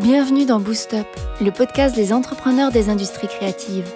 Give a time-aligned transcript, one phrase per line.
[0.00, 1.06] Bienvenue dans Boost Up,
[1.42, 3.86] le podcast des entrepreneurs des industries créatives.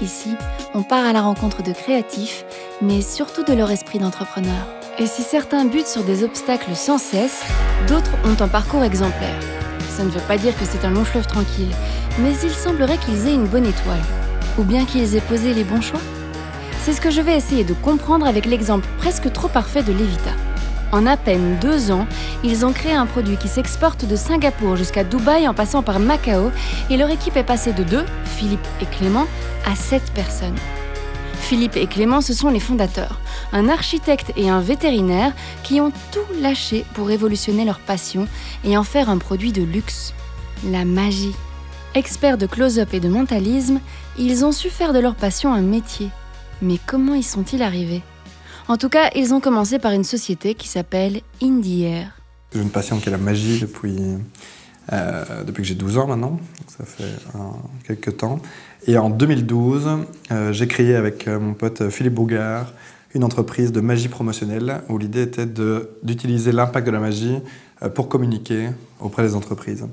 [0.00, 0.30] Ici,
[0.74, 2.44] on part à la rencontre de créatifs,
[2.80, 4.64] mais surtout de leur esprit d'entrepreneur.
[5.00, 7.42] Et si certains butent sur des obstacles sans cesse,
[7.88, 9.40] d'autres ont un parcours exemplaire.
[9.88, 11.74] Ça ne veut pas dire que c'est un long fleuve tranquille,
[12.20, 14.02] mais il semblerait qu'ils aient une bonne étoile.
[14.56, 16.00] Ou bien qu'ils aient posé les bons choix.
[16.84, 20.30] C'est ce que je vais essayer de comprendre avec l'exemple presque trop parfait de Levita.
[20.92, 22.06] En à peine deux ans,
[22.42, 26.50] ils ont créé un produit qui s'exporte de Singapour jusqu'à Dubaï en passant par Macao
[26.90, 29.26] et leur équipe est passée de deux, Philippe et Clément,
[29.66, 30.56] à sept personnes.
[31.34, 33.20] Philippe et Clément, ce sont les fondateurs,
[33.52, 35.32] un architecte et un vétérinaire
[35.62, 38.26] qui ont tout lâché pour révolutionner leur passion
[38.64, 40.12] et en faire un produit de luxe,
[40.64, 41.34] la magie.
[41.94, 43.80] Experts de close-up et de mentalisme,
[44.18, 46.08] ils ont su faire de leur passion un métier.
[46.62, 48.02] Mais comment y sont-ils arrivés?
[48.70, 52.16] En tout cas, ils ont commencé par une société qui s'appelle Indie Air.
[52.54, 53.98] J'ai une passion qui est la magie depuis,
[54.92, 56.38] euh, que j'ai 12 ans maintenant,
[56.68, 57.38] ça fait euh,
[57.84, 58.38] quelques temps.
[58.86, 59.88] Et en 2012,
[60.30, 62.72] euh, j'ai créé avec mon pote Philippe Bougard
[63.12, 65.46] une entreprise de magie promotionnelle où l'idée était
[66.04, 67.40] d'utiliser l'impact de la magie
[67.96, 68.68] pour communiquer
[69.00, 69.84] auprès des entreprises.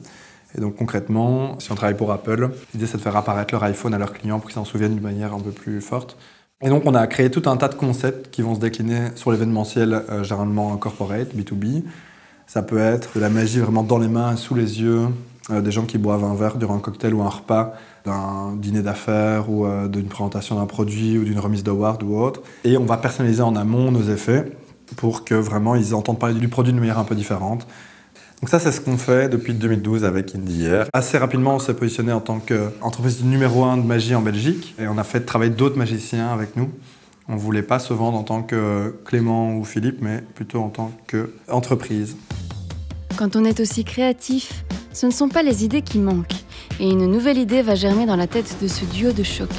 [0.55, 3.95] Et donc concrètement, si on travaille pour Apple, l'idée c'est de faire apparaître leur iPhone
[3.95, 6.15] à leurs clients pour qu'ils s'en souviennent d'une manière un peu plus forte.
[6.63, 9.31] Et donc on a créé tout un tas de concepts qui vont se décliner sur
[9.31, 11.83] l'événementiel euh, généralement corporate, B2B.
[12.47, 15.03] Ça peut être de la magie vraiment dans les mains, sous les yeux,
[15.51, 18.81] euh, des gens qui boivent un verre durant un cocktail ou un repas, d'un dîner
[18.81, 22.41] d'affaires ou euh, d'une présentation d'un produit ou d'une remise d'award ou autre.
[22.63, 24.51] Et on va personnaliser en amont nos effets
[24.95, 27.67] pour que vraiment ils entendent parler du produit d'une manière un peu différente.
[28.41, 30.87] Donc ça, c'est ce qu'on fait depuis 2012 avec Indie Air.
[30.93, 34.87] Assez rapidement, on s'est positionné en tant qu'entreprise numéro un de magie en Belgique et
[34.87, 36.69] on a fait travailler d'autres magiciens avec nous.
[37.27, 40.69] On ne voulait pas se vendre en tant que Clément ou Philippe, mais plutôt en
[40.69, 42.15] tant qu'entreprise.
[43.17, 46.43] Quand on est aussi créatif, ce ne sont pas les idées qui manquent.
[46.79, 49.49] Et une nouvelle idée va germer dans la tête de ce duo de choc.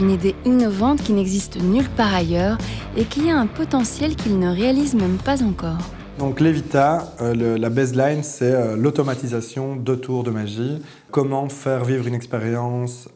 [0.00, 2.58] Une idée innovante qui n'existe nulle part ailleurs
[2.96, 5.78] et qui a un potentiel qu'ils ne réalisent même pas encore.
[6.18, 10.82] Donc Levita, euh, la baseline, c'est euh, l'automatisation de tours de magie.
[11.10, 13.08] Comment faire vivre une expérience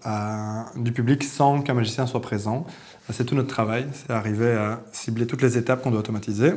[0.76, 2.66] du public sans qu'un magicien soit présent.
[3.10, 6.50] C'est tout notre travail, c'est arriver à cibler toutes les étapes qu'on doit automatiser.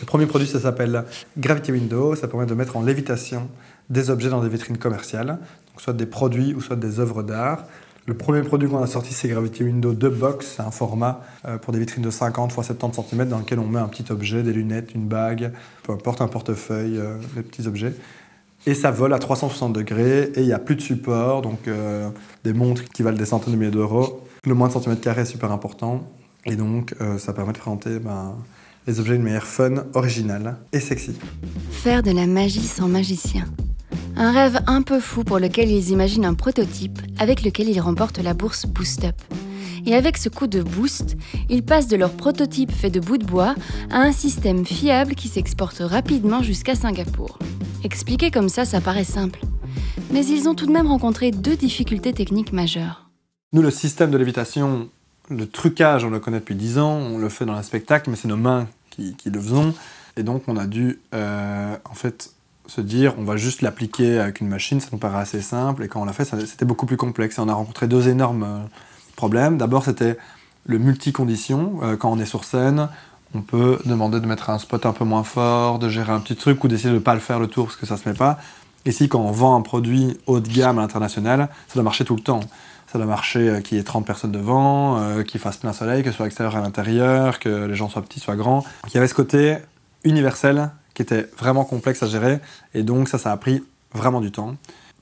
[0.00, 1.04] Le premier produit, ça s'appelle
[1.36, 2.14] Gravity Window.
[2.16, 3.48] Ça permet de mettre en lévitation
[3.90, 7.64] des objets dans des vitrines commerciales, donc soit des produits ou soit des œuvres d'art.
[8.06, 10.54] Le premier produit qu'on a sorti, c'est Gravity Window 2 Box.
[10.56, 13.66] C'est un format euh, pour des vitrines de 50 x 70 cm dans lequel on
[13.66, 15.52] met un petit objet, des lunettes, une bague,
[15.82, 17.94] peu importe, un portefeuille, euh, des petits objets.
[18.66, 22.10] Et ça vole à 360 degrés et il n'y a plus de support, donc euh,
[22.44, 24.22] des montres qui valent des centaines de milliers d'euros.
[24.44, 26.06] Le moins de centimètres carrés est super important
[26.46, 28.34] et donc ça permet de présenter ben,
[28.86, 31.12] les objets d'une manière fun, originale et sexy.
[31.70, 33.44] Faire de la magie sans magicien.
[34.22, 38.18] Un rêve un peu fou pour lequel ils imaginent un prototype avec lequel ils remportent
[38.18, 39.14] la bourse Boost Up.
[39.86, 41.16] Et avec ce coup de boost,
[41.48, 43.54] ils passent de leur prototype fait de bouts de bois
[43.88, 47.38] à un système fiable qui s'exporte rapidement jusqu'à Singapour.
[47.82, 49.40] Expliqué comme ça, ça paraît simple.
[50.12, 53.08] Mais ils ont tout de même rencontré deux difficultés techniques majeures.
[53.54, 54.90] Nous, le système de lévitation,
[55.30, 58.16] le trucage, on le connaît depuis 10 ans, on le fait dans un spectacle, mais
[58.16, 59.72] c'est nos mains qui, le faisons.
[60.18, 62.34] Et donc, on a dû, euh, en fait,
[62.70, 65.82] se dire, on va juste l'appliquer avec une machine, ça nous paraît assez simple.
[65.82, 67.38] Et quand on l'a fait, c'était beaucoup plus complexe.
[67.38, 68.58] Et on a rencontré deux énormes euh,
[69.16, 69.58] problèmes.
[69.58, 70.16] D'abord, c'était
[70.66, 71.80] le multi-condition.
[71.82, 72.88] Euh, quand on est sur scène,
[73.34, 76.36] on peut demander de mettre un spot un peu moins fort, de gérer un petit
[76.36, 78.14] truc ou d'essayer de ne pas le faire le tour parce que ça se met
[78.14, 78.38] pas.
[78.86, 82.14] Ici, quand on vend un produit haut de gamme à l'international, ça doit marcher tout
[82.14, 82.40] le temps.
[82.86, 86.12] Ça doit marcher euh, qu'il y ait 30 personnes devant, qu'il fasse plein soleil, que
[86.12, 88.64] ce soit extérieur à l'intérieur, que les gens soient petits, soient grands.
[88.86, 89.56] Il y avait ce côté
[90.04, 90.70] universel
[91.00, 92.40] qui était vraiment complexe à gérer.
[92.74, 94.56] Et donc ça, ça a pris vraiment du temps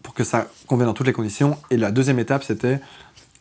[0.04, 1.58] pour que ça convienne dans toutes les conditions.
[1.70, 2.80] Et la deuxième étape, c'était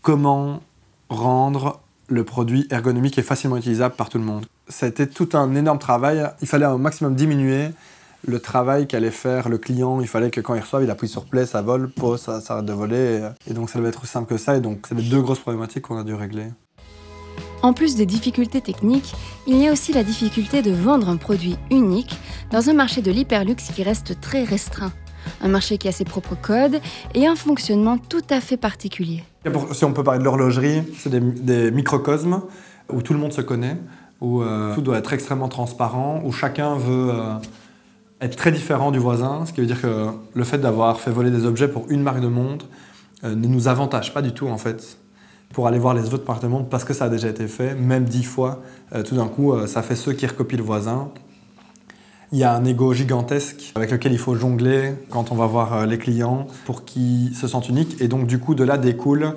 [0.01, 0.63] comment
[1.09, 4.47] rendre le produit ergonomique et facilement utilisable par tout le monde.
[4.69, 6.27] Ça a été tout un énorme travail.
[6.41, 7.69] Il fallait au maximum diminuer
[8.25, 10.01] le travail qu'allait faire le client.
[10.01, 12.55] Il fallait que quand il reçoive, il appuie sur play, ça vole, pause, ça, ça
[12.55, 13.29] arrête de voler.
[13.47, 14.57] Et donc ça devait être aussi simple que ça.
[14.57, 16.47] Et donc c'est les deux grosses problématiques qu'on a dû régler.
[17.63, 19.13] En plus des difficultés techniques,
[19.47, 22.17] il y a aussi la difficulté de vendre un produit unique
[22.51, 24.91] dans un marché de l'hyperluxe qui reste très restreint.
[25.41, 26.79] Un marché qui a ses propres codes
[27.13, 29.23] et un fonctionnement tout à fait particulier.
[29.73, 32.41] Si on peut parler de l'horlogerie, c'est des, des microcosmes
[32.91, 33.77] où tout le monde se connaît,
[34.21, 37.33] où euh, tout doit être extrêmement transparent, où chacun veut euh,
[38.21, 41.31] être très différent du voisin, ce qui veut dire que le fait d'avoir fait voler
[41.31, 42.65] des objets pour une marque de montre
[43.23, 44.97] euh, ne nous avantage pas du tout en fait
[45.53, 47.75] pour aller voir les autres marques de montre parce que ça a déjà été fait,
[47.75, 48.61] même dix fois,
[48.93, 51.09] euh, tout d'un coup euh, ça fait ceux qui recopient le voisin.
[52.31, 55.73] il y a un ego gigantesque avec lequel il faut jongler quand on va voir
[55.73, 58.01] euh, les clients pour qu'ils se sentent uniques.
[58.01, 59.35] Et donc, du coup, de là découle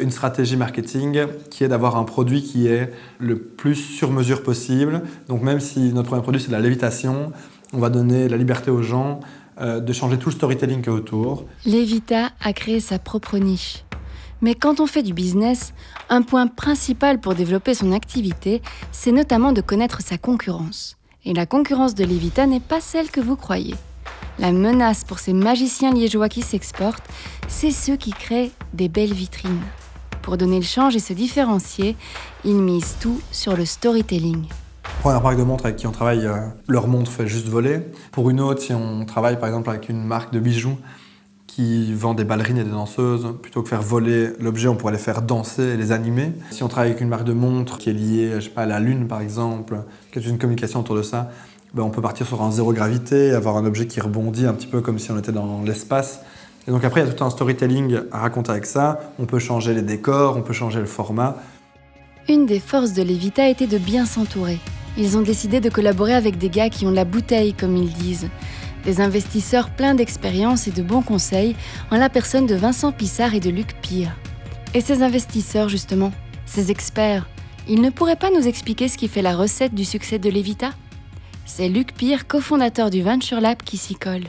[0.00, 5.02] une stratégie marketing qui est d'avoir un produit qui est le plus sur mesure possible.
[5.28, 7.30] Donc, même si notre premier produit, c'est la lévitation,
[7.74, 9.20] on va donner la liberté aux gens
[9.60, 11.44] de changer tout le storytelling autour.
[11.66, 13.84] Levita a créé sa propre niche.
[14.42, 15.72] Mais quand on fait du business,
[16.08, 18.60] un point principal pour développer son activité,
[18.90, 20.96] c'est notamment de connaître sa concurrence.
[21.24, 23.76] Et la concurrence de Levita n'est pas celle que vous croyez.
[24.40, 27.08] La menace pour ces magiciens liégeois qui s'exportent,
[27.46, 29.60] c'est ceux qui créent des belles vitrines.
[30.22, 31.96] Pour donner le change et se différencier,
[32.44, 34.46] ils misent tout sur le storytelling.
[35.02, 37.80] Pour une marque de montres avec qui on travaille, euh, leur montre fait juste voler.
[38.10, 40.78] Pour une autre, si on travaille par exemple avec une marque de bijoux
[41.54, 44.98] qui vend des ballerines et des danseuses, plutôt que faire voler l'objet, on pourrait les
[44.98, 46.32] faire danser et les animer.
[46.50, 48.66] Si on travaille avec une marque de montre qui est liée je sais pas, à
[48.66, 49.76] la Lune par exemple,
[50.10, 51.30] qui est une communication autour de ça,
[51.74, 54.66] ben on peut partir sur un zéro gravité, avoir un objet qui rebondit un petit
[54.66, 56.20] peu comme si on était dans l'espace.
[56.66, 59.00] Et donc après, il y a tout un storytelling à raconter avec ça.
[59.18, 61.36] On peut changer les décors, on peut changer le format.
[62.30, 64.58] Une des forces de Levita était de bien s'entourer.
[64.96, 68.28] Ils ont décidé de collaborer avec des gars qui ont la bouteille, comme ils disent.
[68.84, 71.54] Des investisseurs pleins d'expérience et de bons conseils,
[71.90, 74.16] en la personne de Vincent Pissard et de Luc Pire.
[74.74, 76.12] Et ces investisseurs, justement,
[76.46, 77.28] ces experts,
[77.68, 80.70] ils ne pourraient pas nous expliquer ce qui fait la recette du succès de Levita
[81.46, 84.24] C'est Luc Pire, cofondateur du Venture Lab, qui s'y colle.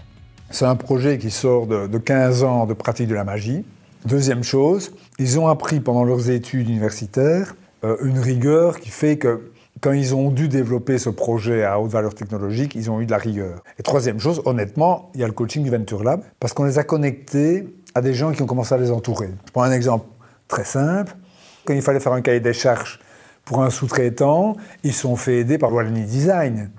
[0.51, 3.65] C'est un projet qui sort de, de 15 ans de pratique de la magie.
[4.05, 9.51] Deuxième chose, ils ont appris pendant leurs études universitaires euh, une rigueur qui fait que
[9.83, 13.11] quand ils ont dû développer ce projet à haute valeur technologique, ils ont eu de
[13.11, 13.61] la rigueur.
[13.77, 16.79] Et troisième chose, honnêtement, il y a le coaching du Venture Lab, parce qu'on les
[16.79, 19.29] a connectés à des gens qui ont commencé à les entourer.
[19.45, 20.05] Je prends un exemple
[20.47, 21.13] très simple.
[21.65, 23.01] Quand il fallait faire un cahier des charges
[23.43, 26.71] pour un sous-traitant, ils sont fait aider par Wallonie Design.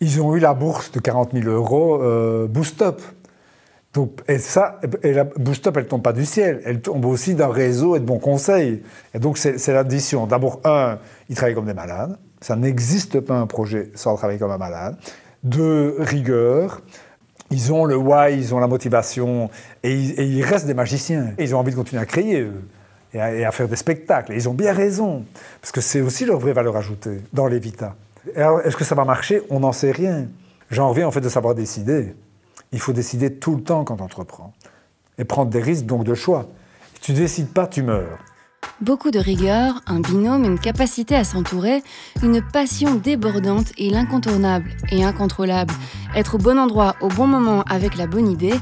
[0.00, 3.00] Ils ont eu la bourse de 40 000 euros euh, Boost Up.
[4.26, 7.52] Et ça, et la Boost Up, elle tombe pas du ciel, elle tombe aussi d'un
[7.52, 8.82] réseau et de bons conseils.
[9.12, 10.26] Et donc, c'est l'addition.
[10.26, 10.98] D'abord, un,
[11.28, 12.16] ils travaillent comme des malades.
[12.40, 14.96] Ça n'existe pas un projet sans travailler comme un malade.
[15.44, 16.80] Deux, rigueur.
[17.50, 19.50] Ils ont le why, ils ont la motivation,
[19.82, 21.34] et ils, restent des magiciens.
[21.38, 22.48] ils ont envie de continuer à créer,
[23.12, 24.32] et à, faire des spectacles.
[24.32, 25.26] Et ils ont bien raison,
[25.60, 27.94] parce que c'est aussi leur vraie valeur ajoutée dans l'Evita.
[28.34, 29.42] Est-ce que ça va marcher?
[29.50, 30.28] On n'en sait rien.
[30.70, 32.14] J'en reviens en fait de savoir décider.
[32.72, 34.54] Il faut décider tout le temps quand on entreprend.
[35.18, 36.48] Et prendre des risques, donc de choix.
[36.94, 38.18] Si tu décides pas, tu meurs.
[38.80, 41.82] Beaucoup de rigueur, un binôme, une capacité à s'entourer,
[42.22, 45.72] une passion débordante et l'incontournable et incontrôlable.
[46.16, 48.54] Être au bon endroit au bon moment avec la bonne idée,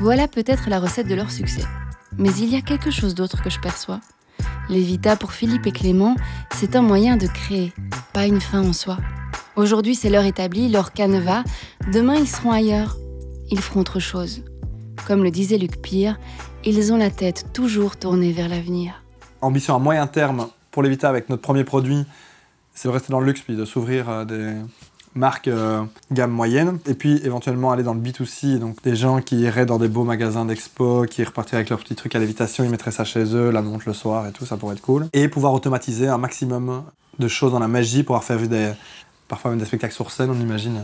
[0.00, 1.64] voilà peut-être la recette de leur succès.
[2.16, 4.00] Mais il y a quelque chose d'autre que je perçois.
[4.68, 6.14] L'évita pour Philippe et Clément,
[6.54, 7.72] c'est un moyen de créer,
[8.12, 8.98] pas une fin en soi.
[9.56, 11.44] Aujourd'hui, c'est leur établi, leur canevas.
[11.92, 12.96] Demain, ils seront ailleurs.
[13.50, 14.42] Ils feront autre chose.
[15.06, 16.18] Comme le disait Luc Pire,
[16.64, 19.02] ils ont la tête toujours tournée vers l'avenir.
[19.40, 22.04] Ambition à moyen terme pour l'Evita avec notre premier produit,
[22.74, 24.52] c'est de rester dans le luxe puis de s'ouvrir euh, des
[25.14, 26.78] marques euh, gamme moyenne.
[26.86, 30.04] Et puis éventuellement aller dans le B2C, donc des gens qui iraient dans des beaux
[30.04, 33.50] magasins d'expo, qui repartiraient avec leurs petits trucs à lévitation, ils mettraient ça chez eux,
[33.50, 35.06] la montre le soir et tout, ça pourrait être cool.
[35.12, 36.82] Et pouvoir automatiser un maximum
[37.18, 38.72] de choses dans la magie, pouvoir faire des,
[39.28, 40.80] parfois même des spectacles sur scène, on imagine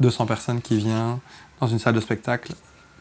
[0.00, 1.18] 200 personnes qui viennent
[1.62, 2.52] dans une salle de spectacle.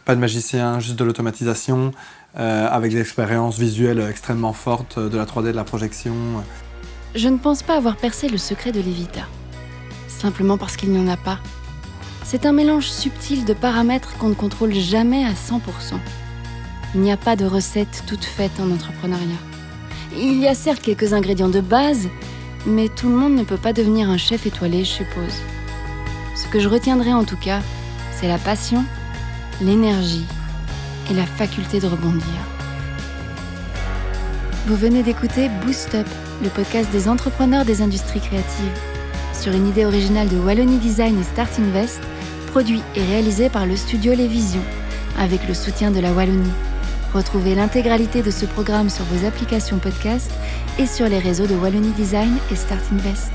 [0.05, 1.91] Pas de magicien, juste de l'automatisation,
[2.37, 6.13] euh, avec des expériences visuelles extrêmement fortes, de la 3D, de la projection.
[7.15, 9.21] Je ne pense pas avoir percé le secret de Levita.
[10.07, 11.39] Simplement parce qu'il n'y en a pas.
[12.23, 15.97] C'est un mélange subtil de paramètres qu'on ne contrôle jamais à 100%.
[16.93, 19.41] Il n'y a pas de recette toute faite en entrepreneuriat.
[20.15, 22.09] Il y a certes quelques ingrédients de base,
[22.67, 25.41] mais tout le monde ne peut pas devenir un chef étoilé, je suppose.
[26.35, 27.61] Ce que je retiendrai en tout cas,
[28.21, 28.85] c'est la passion,
[29.61, 30.27] l'énergie
[31.09, 32.21] et la faculté de rebondir.
[34.67, 36.05] Vous venez d'écouter Boost Up,
[36.43, 38.79] le podcast des entrepreneurs des industries créatives,
[39.33, 41.99] sur une idée originale de Wallonie Design et Start Invest,
[42.51, 44.63] produit et réalisé par le studio Les Visions,
[45.17, 46.53] avec le soutien de la Wallonie.
[47.15, 50.29] Retrouvez l'intégralité de ce programme sur vos applications podcast
[50.77, 53.31] et sur les réseaux de Wallonie Design et Start Invest.